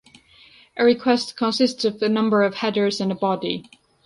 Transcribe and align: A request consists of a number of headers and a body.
A 0.77 0.83
request 0.83 1.37
consists 1.37 1.85
of 1.85 2.01
a 2.01 2.09
number 2.09 2.41
of 2.41 2.55
headers 2.55 2.99
and 2.99 3.11
a 3.11 3.15
body. 3.15 3.69